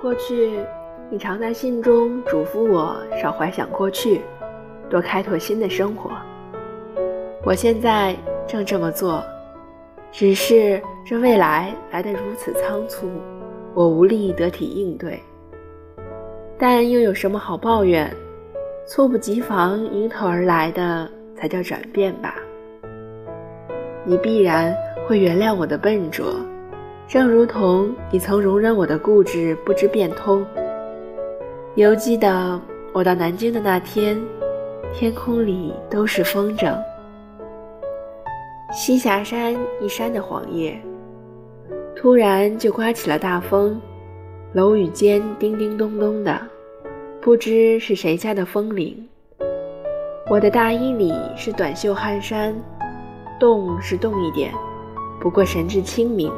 [0.00, 0.58] 过去，
[1.10, 4.22] 你常在信中嘱咐我少怀想过去，
[4.88, 6.10] 多开拓新的生活。
[7.44, 8.16] 我现在
[8.46, 9.22] 正这么做，
[10.10, 13.10] 只是这未来来得如此仓促，
[13.74, 15.20] 我无力得体应对。
[16.58, 18.10] 但又有什么好抱怨？
[18.86, 22.34] 猝不及防迎头而来的才叫转变吧。
[24.04, 24.74] 你必然
[25.06, 26.34] 会原谅我的笨拙，
[27.10, 30.46] 正如同你曾容忍我的固执不知变通。
[31.74, 32.60] 犹记得
[32.92, 34.16] 我到南京的那天，
[34.94, 36.72] 天空里都是风筝。
[38.72, 40.80] 栖霞山一山的黄叶，
[41.96, 43.80] 突然就刮起了大风，
[44.52, 46.40] 楼宇间叮叮咚咚的，
[47.20, 49.08] 不知是谁家的风铃。
[50.28, 52.54] 我的大衣里是短袖汗衫。
[53.40, 54.52] 动是动一点，
[55.18, 56.30] 不过神志清明。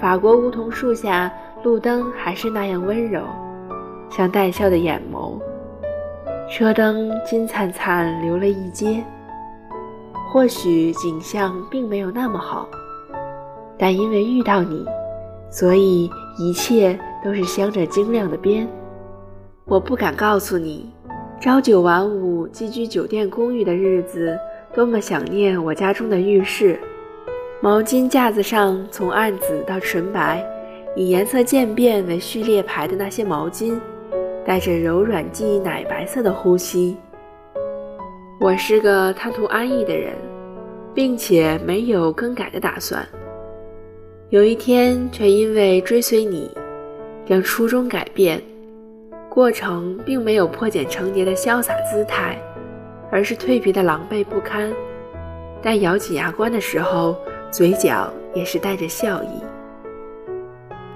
[0.00, 1.30] 法国梧桐树下，
[1.62, 3.20] 路灯还是那样温柔，
[4.08, 5.38] 像带笑的眼眸。
[6.48, 9.04] 车灯金灿灿，留了一街。
[10.32, 12.66] 或许景象并没有那么好，
[13.76, 14.86] 但因为遇到你，
[15.50, 18.66] 所以一切都是镶着晶亮的边。
[19.66, 20.90] 我不敢告诉你，
[21.40, 24.38] 朝九晚五寄居酒店公寓的日子。
[24.72, 26.78] 多么想念我家中的浴室，
[27.62, 30.42] 毛巾架子上从暗紫到纯白，
[30.96, 33.78] 以颜色渐变为序列排的那些毛巾，
[34.46, 36.96] 带着柔软记忆奶白色的呼吸。
[38.40, 40.14] 我是个贪图安逸的人，
[40.94, 43.06] 并且没有更改的打算。
[44.30, 46.50] 有一天，却因为追随你，
[47.26, 48.42] 将初衷改变。
[49.28, 52.40] 过程并没有破茧成蝶的潇洒姿态。
[53.12, 54.72] 而是蜕皮的狼狈不堪，
[55.60, 57.16] 但咬紧牙关的时候，
[57.50, 59.42] 嘴角也是带着笑意。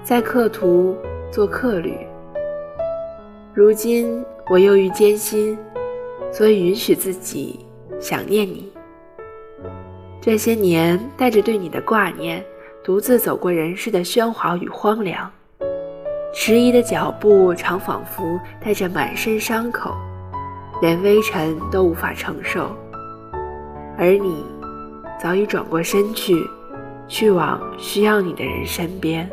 [0.03, 0.95] 在客途
[1.31, 1.97] 做客旅，
[3.53, 5.57] 如今我又遇艰辛，
[6.31, 7.65] 所以允许自己
[7.99, 8.71] 想念你。
[10.21, 12.43] 这些年带着对你的挂念，
[12.83, 15.29] 独自走过人世的喧哗与荒凉，
[16.33, 19.93] 迟疑的脚步常仿佛带着满身伤口。
[20.81, 22.69] 连微尘都无法承受，
[23.97, 24.43] 而你
[25.25, 26.47] 早已转过身去，
[27.07, 29.27] 去往需要你的人身边。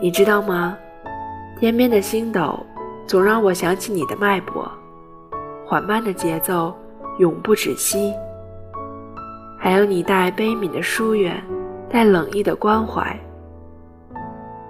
[0.00, 0.78] 你知道吗？
[1.58, 2.58] 天边的星斗
[3.06, 4.66] 总让我想起你的脉搏，
[5.66, 6.74] 缓慢的节奏
[7.18, 8.14] 永不止息。
[9.58, 11.36] 还有你带悲悯的疏远，
[11.90, 13.14] 带冷意的关怀。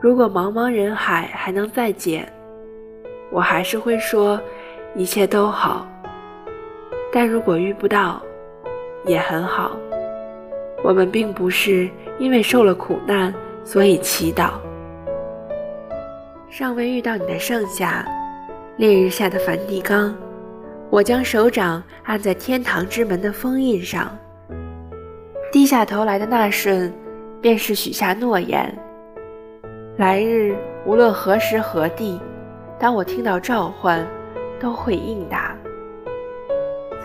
[0.00, 2.28] 如果茫茫人海还能再见，
[3.30, 4.40] 我还是会说。
[4.96, 5.86] 一切都好，
[7.12, 8.20] 但如果遇不到，
[9.04, 9.76] 也很好。
[10.82, 11.88] 我们并不是
[12.18, 13.34] 因为受了苦难，
[13.64, 14.52] 所以祈祷。
[16.48, 18.04] 尚未遇到你的盛夏，
[18.76, 20.14] 烈日下的梵蒂冈，
[20.90, 24.16] 我将手掌按在天堂之门的封印上，
[25.52, 26.92] 低下头来的那瞬，
[27.40, 28.76] 便是许下诺言。
[29.96, 30.56] 来日
[30.86, 32.20] 无论何时何地，
[32.78, 34.06] 当我听到召唤。
[34.60, 35.56] 都会应答。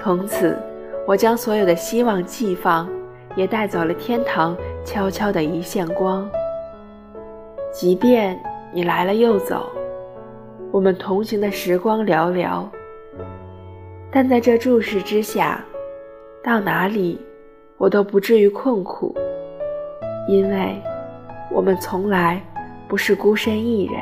[0.04, 0.62] 从此，
[1.08, 2.90] 我将所有的希望寄放，
[3.36, 6.28] 也带走了天堂悄悄的一线光。
[7.72, 8.40] 即便
[8.74, 9.70] 你来了又走，
[10.72, 12.66] 我们同行的时光寥寥，
[14.12, 15.64] 但在这注视之下，
[16.44, 17.20] 到哪里
[17.78, 19.16] 我都不至于困苦，
[20.28, 20.82] 因为
[21.52, 22.42] 我们从来
[22.88, 24.02] 不是孤身一人。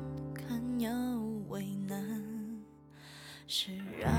[3.53, 3.69] 释
[3.99, 4.09] 然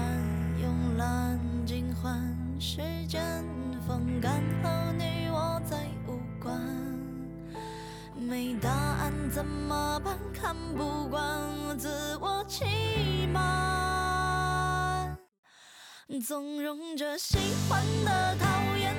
[0.60, 2.20] 慵懒尽欢，
[2.60, 3.42] 时间
[3.88, 6.60] 风干后你我再无关。
[8.14, 10.18] 没答案怎么办？
[10.34, 11.48] 看不惯
[11.78, 11.88] 自
[12.18, 15.16] 我欺瞒，
[16.26, 17.38] 纵容着喜
[17.70, 18.46] 欢的、讨
[18.76, 18.94] 厌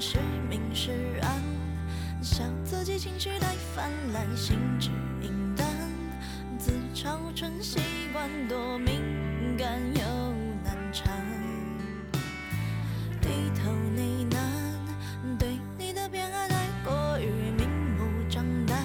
[0.00, 0.18] 是
[0.48, 0.92] 明是
[1.22, 1.42] 暗，
[2.22, 4.90] 笑自己情绪太泛滥，心直
[5.22, 5.66] 影单，
[6.56, 7.80] 自嘲成习
[8.12, 9.02] 惯，多敏
[9.58, 10.00] 感又
[10.62, 11.12] 难缠。
[13.20, 18.78] 低头呢喃，对你的偏爱太过于明目张胆，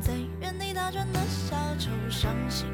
[0.00, 2.66] 在原地打转的小丑，伤心。